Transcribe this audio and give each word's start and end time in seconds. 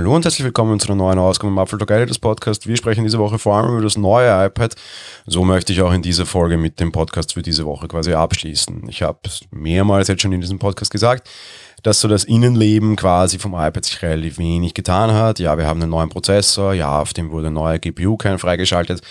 Hallo 0.00 0.14
und 0.14 0.24
herzlich 0.24 0.46
willkommen 0.46 0.80
zu 0.80 0.88
einer 0.88 0.96
neuen 0.96 1.18
Ausgabe 1.18 1.52
im 1.52 1.58
Apfel 1.58 1.78
Editors 1.78 2.18
Podcast. 2.18 2.66
Wir 2.66 2.74
sprechen 2.74 3.04
diese 3.04 3.18
Woche 3.18 3.38
vor 3.38 3.56
allem 3.56 3.72
über 3.72 3.82
das 3.82 3.98
neue 3.98 4.46
iPad. 4.46 4.74
So 5.26 5.44
möchte 5.44 5.74
ich 5.74 5.82
auch 5.82 5.92
in 5.92 6.00
dieser 6.00 6.24
Folge 6.24 6.56
mit 6.56 6.80
dem 6.80 6.90
Podcast 6.90 7.34
für 7.34 7.42
diese 7.42 7.66
Woche 7.66 7.86
quasi 7.86 8.14
abschließen. 8.14 8.88
Ich 8.88 9.02
habe 9.02 9.18
mehrmals 9.50 10.08
jetzt 10.08 10.22
schon 10.22 10.32
in 10.32 10.40
diesem 10.40 10.58
Podcast 10.58 10.90
gesagt, 10.90 11.28
dass 11.82 12.00
so 12.00 12.08
das 12.08 12.24
Innenleben 12.24 12.96
quasi 12.96 13.38
vom 13.38 13.52
iPad 13.52 13.84
sich 13.84 14.00
relativ 14.00 14.38
wenig 14.38 14.72
getan 14.72 15.12
hat. 15.12 15.38
Ja, 15.38 15.58
wir 15.58 15.66
haben 15.66 15.82
einen 15.82 15.90
neuen 15.90 16.08
Prozessor, 16.08 16.72
ja, 16.72 16.98
auf 17.00 17.12
dem 17.12 17.30
wurde 17.30 17.48
ein 17.48 17.52
neuer 17.52 17.78
GPU-Kern 17.78 18.38
freigeschaltet, 18.38 19.02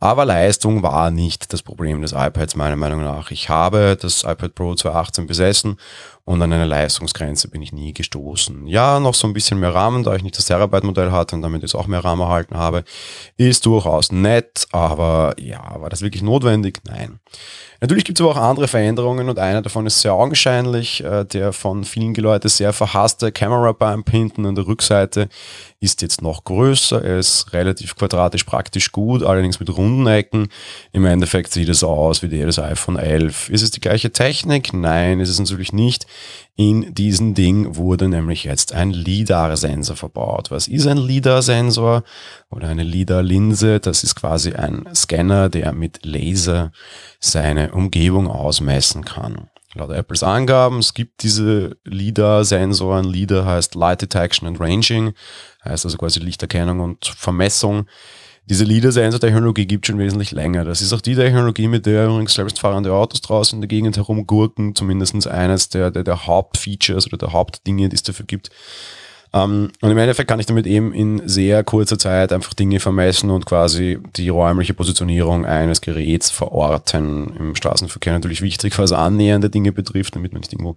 aber 0.00 0.24
Leistung 0.24 0.82
war 0.82 1.10
nicht 1.10 1.52
das 1.52 1.62
Problem 1.62 2.00
des 2.00 2.12
iPads 2.12 2.56
meiner 2.56 2.76
Meinung 2.76 3.02
nach. 3.02 3.30
Ich 3.30 3.50
habe 3.50 3.98
das 4.00 4.22
iPad 4.22 4.54
Pro 4.54 4.74
2018 4.74 5.26
besessen 5.26 5.76
und 6.28 6.42
an 6.42 6.52
eine 6.52 6.66
Leistungsgrenze 6.66 7.48
bin 7.48 7.62
ich 7.62 7.72
nie 7.72 7.94
gestoßen. 7.94 8.66
Ja, 8.66 9.00
noch 9.00 9.14
so 9.14 9.26
ein 9.26 9.32
bisschen 9.32 9.58
mehr 9.60 9.74
Rahmen, 9.74 10.04
da 10.04 10.14
ich 10.14 10.22
nicht 10.22 10.36
das 10.36 10.44
Terabyte-Modell 10.44 11.10
hatte 11.10 11.34
und 11.34 11.40
damit 11.40 11.62
jetzt 11.62 11.74
auch 11.74 11.86
mehr 11.86 12.04
Rahmen 12.04 12.20
erhalten 12.20 12.58
habe, 12.58 12.84
ist 13.38 13.64
durchaus 13.64 14.12
nett, 14.12 14.66
aber 14.70 15.34
ja, 15.40 15.80
war 15.80 15.88
das 15.88 16.02
wirklich 16.02 16.22
notwendig? 16.22 16.80
Nein. 16.84 17.18
Natürlich 17.80 18.04
gibt 18.04 18.18
es 18.18 18.24
aber 18.24 18.32
auch 18.32 18.42
andere 18.42 18.66
Veränderungen 18.66 19.28
und 19.28 19.38
einer 19.38 19.62
davon 19.62 19.86
ist 19.86 20.00
sehr 20.00 20.12
augenscheinlich. 20.12 21.02
Äh, 21.04 21.24
der 21.24 21.52
von 21.52 21.84
vielen 21.84 22.12
Leuten 22.14 22.48
sehr 22.48 22.72
verhasste 22.72 23.30
Camera 23.30 23.70
Bump 23.70 24.10
hinten 24.10 24.46
an 24.46 24.56
der 24.56 24.66
Rückseite 24.66 25.28
ist 25.78 26.02
jetzt 26.02 26.20
noch 26.20 26.42
größer. 26.42 27.04
Er 27.04 27.20
ist 27.20 27.52
relativ 27.52 27.94
quadratisch 27.94 28.42
praktisch 28.42 28.90
gut, 28.90 29.22
allerdings 29.22 29.60
mit 29.60 29.74
runden 29.76 30.08
Ecken. 30.08 30.48
Im 30.92 31.06
Endeffekt 31.06 31.52
sieht 31.52 31.68
es 31.68 31.84
aus 31.84 32.20
wie 32.22 32.28
des 32.28 32.58
iPhone 32.58 32.96
11. 32.96 33.48
Ist 33.48 33.62
es 33.62 33.70
die 33.70 33.80
gleiche 33.80 34.10
Technik? 34.10 34.72
Nein, 34.72 35.20
ist 35.20 35.28
es 35.28 35.38
natürlich 35.38 35.72
nicht. 35.72 36.06
In 36.56 36.92
diesem 36.94 37.34
Ding 37.34 37.76
wurde 37.76 38.08
nämlich 38.08 38.44
jetzt 38.44 38.72
ein 38.72 38.90
LIDAR-Sensor 38.90 39.96
verbaut. 39.96 40.50
Was 40.50 40.66
ist 40.66 40.86
ein 40.86 40.98
LIDAR-Sensor 40.98 42.02
oder 42.50 42.68
eine 42.68 42.82
LIDAR-Linse? 42.82 43.78
Das 43.78 44.02
ist 44.02 44.16
quasi 44.16 44.54
ein 44.54 44.84
Scanner, 44.94 45.48
der 45.48 45.72
mit 45.72 46.04
Laser 46.04 46.72
seine 47.20 47.72
Umgebung 47.72 48.26
ausmessen 48.26 49.04
kann. 49.04 49.48
Laut 49.74 49.90
Apples 49.90 50.22
Angaben, 50.22 50.78
es 50.78 50.94
gibt 50.94 51.22
diese 51.22 51.76
LIDAR-Sensoren. 51.84 53.04
LIDAR 53.04 53.44
heißt 53.44 53.74
Light 53.74 54.02
Detection 54.02 54.48
and 54.48 54.58
Ranging, 54.58 55.12
heißt 55.64 55.84
also 55.84 55.96
quasi 55.98 56.20
Lichterkennung 56.20 56.80
und 56.80 57.06
Vermessung. 57.06 57.86
Diese 58.48 58.64
LIDAR-Sensor-Technologie 58.64 59.66
gibt 59.66 59.86
schon 59.86 59.98
wesentlich 59.98 60.30
länger. 60.30 60.64
Das 60.64 60.80
ist 60.80 60.94
auch 60.94 61.02
die 61.02 61.14
Technologie, 61.14 61.68
mit 61.68 61.84
der 61.84 62.06
übrigens 62.06 62.32
selbstfahrende 62.32 62.92
Autos 62.92 63.20
draußen 63.20 63.58
in 63.58 63.60
der 63.60 63.68
Gegend 63.68 63.98
herumgurken, 63.98 64.74
zumindest 64.74 65.26
eines 65.26 65.68
der, 65.68 65.90
der, 65.90 66.02
der 66.02 66.26
Hauptfeatures 66.26 67.06
oder 67.08 67.18
der 67.18 67.32
Hauptdinge, 67.34 67.90
die 67.90 67.96
es 67.96 68.02
dafür 68.02 68.24
gibt. 68.24 68.50
Um, 69.30 69.40
ähm, 69.40 69.70
und 69.82 69.90
im 69.90 69.98
Endeffekt 69.98 70.28
kann 70.30 70.40
ich 70.40 70.46
damit 70.46 70.66
eben 70.66 70.94
in 70.94 71.28
sehr 71.28 71.62
kurzer 71.62 71.98
Zeit 71.98 72.32
einfach 72.32 72.54
Dinge 72.54 72.80
vermessen 72.80 73.28
und 73.28 73.44
quasi 73.44 73.98
die 74.16 74.30
räumliche 74.30 74.72
Positionierung 74.72 75.44
eines 75.44 75.82
Geräts 75.82 76.30
verorten. 76.30 77.36
Im 77.38 77.54
Straßenverkehr 77.54 78.14
natürlich 78.14 78.40
wichtig, 78.40 78.78
was 78.78 78.92
annähernde 78.92 79.50
Dinge 79.50 79.72
betrifft, 79.72 80.16
damit 80.16 80.32
man 80.32 80.40
nicht 80.40 80.54
irgendwo 80.54 80.76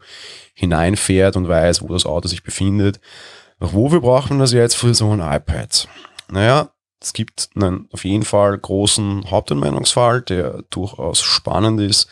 hineinfährt 0.53 1.37
und 1.37 1.47
weiß, 1.47 1.81
wo 1.81 1.87
das 1.87 2.05
Auto 2.05 2.27
sich 2.27 2.43
befindet. 2.43 2.99
Doch 3.61 3.71
wofür 3.71 4.01
braucht 4.01 4.31
man 4.31 4.39
das 4.39 4.51
jetzt 4.51 4.75
für 4.75 4.93
so 4.93 5.09
ein 5.11 5.21
iPad? 5.21 5.87
Naja, 6.29 6.71
es 7.01 7.13
gibt 7.13 7.49
einen 7.55 7.87
auf 7.91 8.05
jeden 8.05 8.23
Fall 8.23 8.57
großen 8.57 9.29
Hauptanwendungsfall, 9.29 10.21
der 10.21 10.63
durchaus 10.69 11.21
spannend 11.21 11.81
ist. 11.81 12.07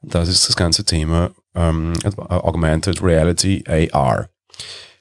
Das 0.00 0.28
ist 0.28 0.48
das 0.48 0.56
ganze 0.56 0.84
Thema 0.84 1.30
ähm, 1.54 1.92
Augmented 2.16 3.02
Reality 3.02 3.64
AR. 3.92 4.28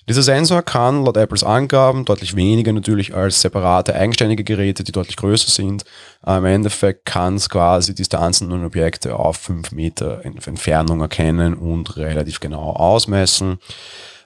Dieser 0.09 0.23
Sensor 0.23 0.63
kann 0.63 1.05
laut 1.05 1.15
Apples 1.15 1.43
Angaben 1.43 2.05
deutlich 2.05 2.35
weniger 2.35 2.73
natürlich 2.73 3.13
als 3.13 3.39
separate 3.39 3.95
eigenständige 3.95 4.43
Geräte, 4.43 4.83
die 4.83 4.91
deutlich 4.91 5.15
größer 5.15 5.49
sind. 5.49 5.85
Im 6.25 6.43
Endeffekt 6.43 7.05
kann 7.05 7.35
es 7.35 7.49
quasi 7.49 7.95
Distanzen 7.95 8.51
und 8.51 8.65
Objekte 8.65 9.15
auf 9.15 9.37
5 9.37 9.71
Meter 9.71 10.25
Entfernung 10.25 11.01
erkennen 11.01 11.53
und 11.53 11.95
relativ 11.97 12.39
genau 12.39 12.71
ausmessen. 12.71 13.59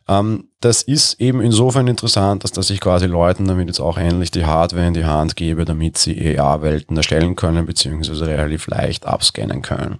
Ähm, 0.08 0.50
das 0.62 0.82
ist 0.84 1.20
eben 1.20 1.42
insofern 1.42 1.88
interessant, 1.88 2.44
dass, 2.44 2.52
dass 2.52 2.70
ich 2.70 2.80
quasi 2.80 3.08
Leuten 3.08 3.48
damit 3.48 3.68
jetzt 3.68 3.80
auch 3.80 3.98
endlich 3.98 4.32
die 4.32 4.46
Hardware 4.46 4.88
in 4.88 4.94
die 4.94 5.06
Hand 5.06 5.36
gebe, 5.36 5.66
damit 5.66 5.98
sie 5.98 6.38
AR-Welten 6.38 6.96
erstellen 6.96 7.36
können, 7.36 7.66
beziehungsweise 7.66 8.28
relativ 8.28 8.68
leicht 8.68 9.06
abscannen 9.06 9.62
können. 9.62 10.00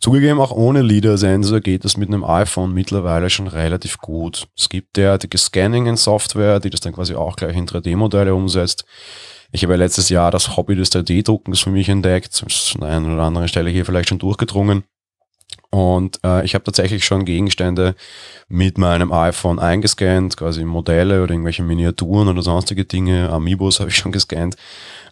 Zugegeben, 0.00 0.40
auch 0.40 0.52
ohne 0.52 0.82
LIDAR-Sensor 0.82 1.60
geht 1.60 1.84
das 1.84 1.96
mit 1.96 2.08
einem 2.08 2.22
iPhone 2.22 2.72
mittlerweile 2.72 3.30
schon 3.30 3.48
relativ 3.48 3.98
gut. 3.98 4.46
Es 4.56 4.68
gibt 4.68 4.96
derartige 4.96 5.36
Scanning-Software, 5.36 6.60
die 6.60 6.70
das 6.70 6.80
dann 6.80 6.92
quasi 6.92 7.16
auch 7.16 7.34
gleich 7.34 7.56
in 7.56 7.66
3D-Modelle 7.66 8.32
umsetzt. 8.32 8.84
Ich 9.50 9.64
habe 9.64 9.74
letztes 9.74 10.08
Jahr 10.08 10.30
das 10.30 10.56
Hobby 10.56 10.76
des 10.76 10.92
3D-Druckens 10.92 11.60
für 11.60 11.70
mich 11.70 11.88
entdeckt. 11.88 12.42
Ist 12.46 12.76
an 12.76 12.84
einer 12.84 13.14
oder 13.14 13.22
anderen 13.24 13.48
Stelle 13.48 13.70
hier 13.70 13.84
vielleicht 13.84 14.10
schon 14.10 14.20
durchgedrungen. 14.20 14.84
Und 15.70 16.20
äh, 16.24 16.44
ich 16.44 16.54
habe 16.54 16.64
tatsächlich 16.64 17.04
schon 17.04 17.26
Gegenstände 17.26 17.94
mit 18.48 18.78
meinem 18.78 19.12
iPhone 19.12 19.58
eingescannt, 19.58 20.36
quasi 20.36 20.64
Modelle 20.64 21.22
oder 21.22 21.32
irgendwelche 21.32 21.62
Miniaturen 21.62 22.28
oder 22.28 22.42
sonstige 22.42 22.86
Dinge. 22.86 23.28
Amiibos 23.30 23.80
habe 23.80 23.90
ich 23.90 23.96
schon 23.96 24.12
gescannt 24.12 24.56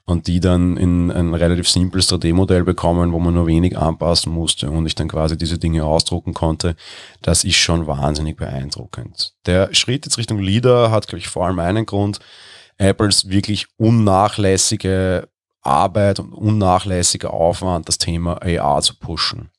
und 0.06 0.28
die 0.28 0.40
dann 0.40 0.76
in 0.76 1.10
ein 1.10 1.34
relativ 1.34 1.68
simples 1.68 2.10
3D-Modell 2.10 2.64
bekommen, 2.64 3.12
wo 3.12 3.18
man 3.18 3.34
nur 3.34 3.46
wenig 3.46 3.76
anpassen 3.76 4.32
musste 4.32 4.70
und 4.70 4.86
ich 4.86 4.94
dann 4.94 5.08
quasi 5.08 5.36
diese 5.36 5.58
Dinge 5.58 5.84
ausdrucken 5.84 6.32
konnte. 6.32 6.76
Das 7.20 7.44
ist 7.44 7.56
schon 7.56 7.86
wahnsinnig 7.86 8.36
beeindruckend. 8.36 9.34
Der 9.44 9.74
Schritt 9.74 10.06
jetzt 10.06 10.16
Richtung 10.16 10.38
LIDAR 10.38 10.90
hat, 10.90 11.08
glaube 11.08 11.18
ich, 11.18 11.28
vor 11.28 11.46
allem 11.46 11.58
einen 11.58 11.84
Grund. 11.84 12.20
Apples 12.78 13.28
wirklich 13.28 13.66
unnachlässige 13.78 15.28
Arbeit 15.62 16.20
und 16.20 16.32
unnachlässiger 16.32 17.32
Aufwand, 17.32 17.88
das 17.88 17.98
Thema 17.98 18.40
AR 18.42 18.82
zu 18.82 18.98
pushen. 18.98 19.50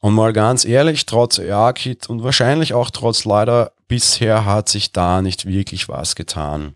Und 0.00 0.14
mal 0.14 0.32
ganz 0.32 0.64
ehrlich, 0.64 1.06
trotz 1.06 1.38
AR-Kit 1.38 2.08
und 2.08 2.22
wahrscheinlich 2.22 2.74
auch 2.74 2.90
trotz 2.90 3.24
leider, 3.24 3.72
bisher 3.88 4.44
hat 4.44 4.68
sich 4.68 4.92
da 4.92 5.22
nicht 5.22 5.46
wirklich 5.46 5.88
was 5.88 6.14
getan. 6.14 6.74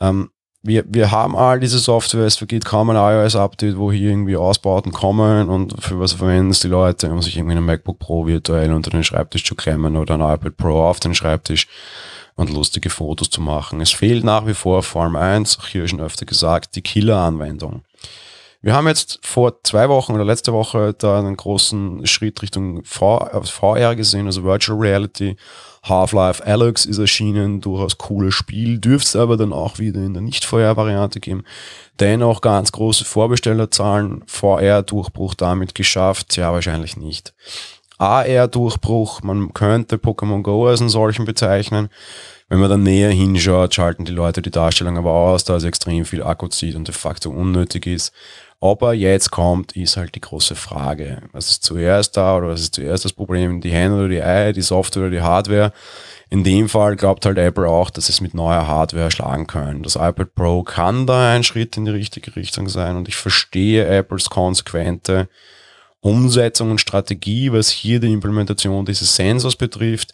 Ähm, 0.00 0.30
wir, 0.62 0.84
wir 0.86 1.10
haben 1.10 1.34
all 1.34 1.58
diese 1.58 1.78
Software, 1.78 2.24
es 2.24 2.36
vergeht 2.36 2.64
kaum 2.64 2.90
ein 2.90 2.96
iOS-Update, 2.96 3.76
wo 3.76 3.90
hier 3.90 4.10
irgendwie 4.10 4.36
Ausbauten 4.36 4.92
kommen 4.92 5.48
und 5.48 5.82
für 5.82 5.98
was 5.98 6.12
verwenden 6.12 6.52
es 6.52 6.60
die 6.60 6.68
Leute, 6.68 7.10
um 7.10 7.20
sich 7.20 7.36
irgendwie 7.36 7.56
einen 7.56 7.66
MacBook 7.66 7.98
Pro 7.98 8.26
virtuell 8.26 8.72
unter 8.72 8.90
den 8.90 9.02
Schreibtisch 9.02 9.44
zu 9.44 9.56
klemmen 9.56 9.96
oder 9.96 10.14
ein 10.14 10.20
iPad 10.20 10.56
Pro 10.56 10.84
auf 10.84 11.00
den 11.00 11.16
Schreibtisch 11.16 11.66
und 12.36 12.50
lustige 12.50 12.90
Fotos 12.90 13.30
zu 13.30 13.40
machen. 13.40 13.80
Es 13.80 13.90
fehlt 13.90 14.22
nach 14.22 14.46
wie 14.46 14.54
vor 14.54 14.84
Form 14.84 15.16
1, 15.16 15.58
auch 15.58 15.66
hier 15.66 15.86
schon 15.88 16.00
öfter 16.00 16.26
gesagt, 16.26 16.76
die 16.76 16.82
Killer-Anwendung. 16.82 17.82
Wir 18.64 18.74
haben 18.74 18.86
jetzt 18.86 19.18
vor 19.26 19.60
zwei 19.64 19.88
Wochen 19.88 20.12
oder 20.12 20.24
letzte 20.24 20.52
Woche 20.52 20.94
da 20.96 21.18
einen 21.18 21.36
großen 21.36 22.06
Schritt 22.06 22.42
Richtung 22.42 22.84
VR 22.84 23.96
gesehen, 23.96 24.26
also 24.26 24.44
Virtual 24.44 24.78
Reality. 24.78 25.36
Half-Life 25.82 26.46
Alex 26.46 26.84
ist 26.84 26.98
erschienen, 26.98 27.60
durchaus 27.60 27.98
cooles 27.98 28.34
Spiel, 28.34 28.78
dürfte 28.78 29.08
es 29.08 29.16
aber 29.16 29.36
dann 29.36 29.52
auch 29.52 29.80
wieder 29.80 30.00
in 30.00 30.14
der 30.14 30.22
Nicht-VR-Variante 30.22 31.18
geben. 31.18 31.42
Dennoch 31.98 32.40
ganz 32.40 32.70
große 32.70 33.04
Vorbestellerzahlen, 33.04 34.22
VR-Durchbruch 34.28 35.34
damit 35.34 35.74
geschafft, 35.74 36.36
ja 36.36 36.52
wahrscheinlich 36.52 36.96
nicht. 36.96 37.34
AR-Durchbruch, 38.02 39.22
man 39.22 39.54
könnte 39.54 39.96
Pokémon 39.96 40.42
Go 40.42 40.66
als 40.66 40.80
einen 40.80 40.90
solchen 40.90 41.24
bezeichnen. 41.24 41.88
Wenn 42.48 42.58
man 42.58 42.68
dann 42.68 42.82
näher 42.82 43.10
hinschaut, 43.10 43.74
schalten 43.74 44.04
die 44.04 44.12
Leute 44.12 44.42
die 44.42 44.50
Darstellung 44.50 44.98
aber 44.98 45.12
aus, 45.12 45.44
da 45.44 45.56
es 45.56 45.64
extrem 45.64 46.04
viel 46.04 46.22
Akku 46.22 46.48
zieht 46.48 46.74
und 46.74 46.88
de 46.88 46.94
facto 46.94 47.30
unnötig 47.30 47.86
ist. 47.86 48.12
Ob 48.58 48.82
er 48.82 48.92
jetzt 48.92 49.30
kommt, 49.30 49.76
ist 49.76 49.96
halt 49.96 50.14
die 50.16 50.20
große 50.20 50.56
Frage. 50.56 51.22
Was 51.32 51.48
ist 51.48 51.64
zuerst 51.64 52.16
da 52.16 52.36
oder 52.36 52.48
was 52.48 52.60
ist 52.60 52.74
zuerst 52.74 53.04
das 53.04 53.12
Problem? 53.12 53.60
Die 53.60 53.70
Hände 53.70 53.96
oder 53.96 54.08
die 54.08 54.22
Eier, 54.22 54.52
die 54.52 54.62
Software 54.62 55.04
oder 55.04 55.10
die 55.10 55.22
Hardware? 55.22 55.72
In 56.28 56.44
dem 56.44 56.68
Fall 56.68 56.96
glaubt 56.96 57.24
halt 57.24 57.38
Apple 57.38 57.68
auch, 57.68 57.90
dass 57.90 58.08
es 58.08 58.20
mit 58.20 58.34
neuer 58.34 58.66
Hardware 58.66 59.10
schlagen 59.10 59.46
können. 59.46 59.82
Das 59.82 59.96
iPad 59.96 60.34
Pro 60.34 60.62
kann 60.62 61.06
da 61.06 61.32
ein 61.32 61.44
Schritt 61.44 61.76
in 61.76 61.84
die 61.84 61.92
richtige 61.92 62.34
Richtung 62.34 62.68
sein 62.68 62.96
und 62.96 63.06
ich 63.06 63.16
verstehe 63.16 63.86
Apples 63.86 64.30
konsequente 64.30 65.28
Umsetzung 66.02 66.72
und 66.72 66.80
Strategie, 66.80 67.50
was 67.50 67.70
hier 67.70 67.98
die 67.98 68.12
Implementation 68.12 68.84
dieses 68.84 69.16
Sensors 69.16 69.56
betrifft. 69.56 70.12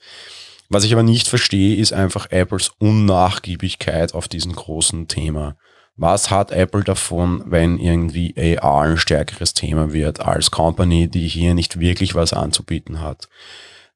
Was 0.69 0.85
ich 0.85 0.93
aber 0.93 1.03
nicht 1.03 1.27
verstehe, 1.27 1.77
ist 1.77 1.93
einfach 1.93 2.31
Apples 2.31 2.71
Unnachgiebigkeit 2.79 4.15
auf 4.15 4.29
diesem 4.29 4.53
großen 4.53 5.09
Thema 5.09 5.57
was 5.99 6.31
hat 6.31 6.53
Apple 6.53 6.85
davon, 6.85 7.43
wenn 7.47 7.79
irgendwie 7.79 8.33
AR 8.61 8.83
ein 8.83 8.99
stärkeres 8.99 9.53
Thema 9.53 9.93
wird 9.93 10.21
als 10.21 10.53
Company, 10.53 11.09
die 11.09 11.27
hier 11.27 11.55
nicht 11.55 11.81
wirklich 11.81 12.15
was 12.15 12.33
anzubieten 12.33 13.01
hat? 13.01 13.29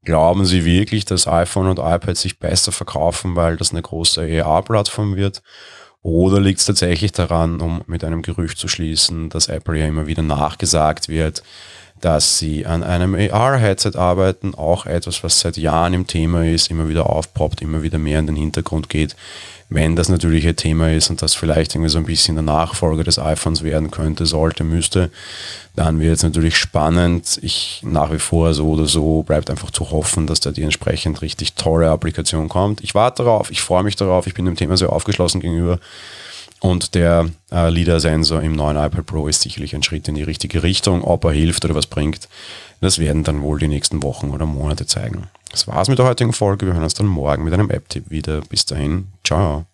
Glauben 0.04 0.44
Sie 0.44 0.64
wirklich, 0.64 1.04
dass 1.04 1.28
iPhone 1.28 1.68
und 1.68 1.78
iPad 1.78 2.16
sich 2.16 2.40
besser 2.40 2.72
verkaufen, 2.72 3.36
weil 3.36 3.56
das 3.56 3.70
eine 3.70 3.82
große 3.82 4.42
AR-Plattform 4.44 5.14
wird? 5.14 5.42
Oder 6.02 6.40
liegt 6.40 6.58
es 6.58 6.66
tatsächlich 6.66 7.12
daran, 7.12 7.60
um 7.60 7.82
mit 7.87 8.02
einem 8.02 8.22
Gerücht 8.22 8.58
zu 8.58 8.66
schließen, 8.66 9.31
dass 9.31 9.49
Apple 9.49 9.78
ja 9.78 9.87
immer 9.87 10.06
wieder 10.06 10.22
nachgesagt 10.22 11.08
wird, 11.08 11.43
dass 12.02 12.38
sie 12.38 12.66
an 12.66 12.82
einem 12.82 13.14
AR-Headset 13.14 13.93
arbeiten, 13.94 14.54
auch 14.54 14.87
etwas, 14.87 15.22
was 15.22 15.38
seit 15.38 15.56
Jahren 15.56 15.94
im 15.94 16.06
Thema 16.06 16.44
ist, 16.44 16.69
immer 16.69 16.88
wieder 16.88 17.08
aufpoppt, 17.08 17.62
immer 17.62 17.82
wieder 17.82 17.99
mehr 17.99 18.19
in 18.19 18.26
den 18.26 18.37
Hintergrund 18.37 18.88
geht. 18.88 19.14
Wenn 19.70 19.96
das 19.96 20.08
natürlich 20.08 20.46
ein 20.46 20.56
Thema 20.56 20.90
ist 20.90 21.10
und 21.10 21.22
das 21.22 21.34
vielleicht 21.34 21.75
irgendwie 21.75 21.88
so 21.88 21.99
ein 21.99 22.04
bisschen 22.04 22.34
der 22.34 22.43
Nachfolger 22.43 23.04
des 23.04 23.20
iPhones 23.20 23.62
werden 23.62 23.93
könnte, 23.93 24.26
sollte, 24.26 24.64
müsste, 24.64 25.10
dann 25.76 26.00
wird 26.00 26.16
es 26.16 26.25
natürlich 26.25 26.56
spannend. 26.56 27.38
Ich 27.40 27.81
nach 27.84 28.12
wie 28.12 28.19
vor 28.19 28.52
so 28.52 28.70
oder 28.70 28.87
so 28.87 29.22
bleibt 29.22 29.49
einfach 29.49 29.70
zu 29.70 29.90
hoffen, 29.93 30.26
dass 30.26 30.40
da 30.40 30.50
die 30.50 30.62
entsprechend 30.64 31.22
richtig 31.22 31.54
tolle 31.54 31.88
Applikation 31.88 32.49
kommt. 32.49 32.82
Ich 32.82 32.96
warte 32.96 33.22
darauf, 33.22 33.50
ich 33.50 33.62
freue 33.62 33.84
mich 33.84 33.94
darauf, 33.94 34.26
ich 34.26 34.34
bin 34.34 34.44
dem 34.44 34.56
Thema 34.56 34.76
sehr 34.76 34.93
aufgeschlossen 34.93 35.40
gegenüber. 35.40 35.78
Und 36.62 36.94
der 36.94 37.29
äh, 37.50 37.69
LIDAR-Sensor 37.70 38.41
im 38.41 38.53
neuen 38.53 38.76
iPad 38.76 39.05
Pro 39.05 39.26
ist 39.26 39.43
sicherlich 39.43 39.75
ein 39.75 39.82
Schritt 39.82 40.06
in 40.06 40.14
die 40.14 40.23
richtige 40.23 40.62
Richtung. 40.62 41.03
Ob 41.03 41.25
er 41.25 41.32
hilft 41.32 41.64
oder 41.64 41.75
was 41.75 41.88
bringt, 41.88 42.29
das 42.81 43.00
werden 43.00 43.25
dann 43.25 43.43
wohl 43.43 43.59
die 43.59 43.67
nächsten 43.67 44.00
Wochen 44.05 44.31
oder 44.31 44.47
Monate 44.47 44.87
zeigen. 44.87 45.25
Das 45.50 45.67
war's 45.67 45.88
mit 45.88 45.99
der 45.99 46.06
heutigen 46.06 46.32
Folge. 46.32 46.67
Wir 46.67 46.75
hören 46.75 46.85
uns 46.85 46.94
dann 46.94 47.06
morgen 47.06 47.43
mit 47.43 47.53
einem 47.53 47.69
App-Tipp 47.69 48.11
wieder. 48.11 48.43
Bis 48.43 48.64
dahin, 48.64 49.09
ciao. 49.25 49.67